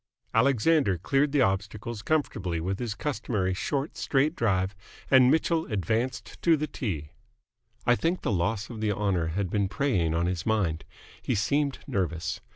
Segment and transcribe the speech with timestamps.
[0.33, 4.73] Alexander cleared the obstacles comfortably with his customary short, straight drive,
[5.11, 7.11] and Mitchell advanced to the tee.
[7.85, 10.85] I think the loss of the honour had been preying on his mind.
[11.21, 12.41] He seemed nervous.